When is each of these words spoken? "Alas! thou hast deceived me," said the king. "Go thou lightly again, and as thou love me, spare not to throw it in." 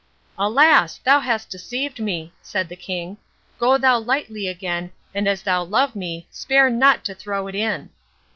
"Alas! 0.39 0.97
thou 0.97 1.19
hast 1.19 1.51
deceived 1.51 1.99
me," 1.99 2.33
said 2.41 2.67
the 2.69 2.75
king. 2.75 3.17
"Go 3.59 3.77
thou 3.77 3.99
lightly 3.99 4.47
again, 4.47 4.91
and 5.13 5.27
as 5.27 5.43
thou 5.43 5.61
love 5.61 5.95
me, 5.95 6.27
spare 6.31 6.71
not 6.71 7.05
to 7.05 7.13
throw 7.13 7.45
it 7.45 7.53
in." 7.53 7.91